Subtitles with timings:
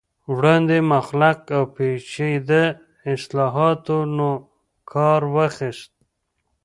[0.35, 2.63] وړاندې مغلق او پیچیده
[3.13, 4.29] اصطلاحاتو نه
[4.91, 5.91] کار واخست